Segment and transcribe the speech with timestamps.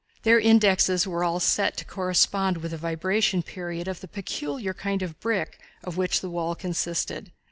[0.23, 5.03] Their indexes were all set to correspond with the vibration period of the peculiar kind
[5.03, 7.31] of brick of which the wall consisted.